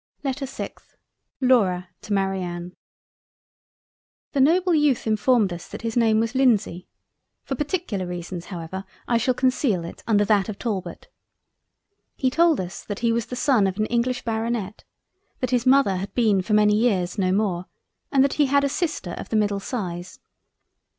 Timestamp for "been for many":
16.15-16.75